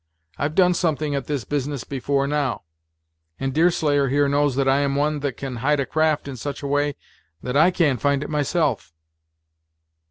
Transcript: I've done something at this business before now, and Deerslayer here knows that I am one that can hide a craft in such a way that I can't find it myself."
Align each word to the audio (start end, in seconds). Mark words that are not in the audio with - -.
I've 0.39 0.55
done 0.55 0.73
something 0.73 1.13
at 1.13 1.27
this 1.27 1.43
business 1.43 1.83
before 1.83 2.25
now, 2.25 2.63
and 3.39 3.53
Deerslayer 3.53 4.07
here 4.07 4.27
knows 4.27 4.55
that 4.55 4.67
I 4.67 4.79
am 4.79 4.95
one 4.95 5.19
that 5.19 5.37
can 5.37 5.57
hide 5.57 5.79
a 5.79 5.85
craft 5.85 6.27
in 6.27 6.35
such 6.37 6.63
a 6.63 6.67
way 6.67 6.95
that 7.43 7.55
I 7.55 7.69
can't 7.69 8.01
find 8.01 8.23
it 8.23 8.29
myself." 8.31 8.95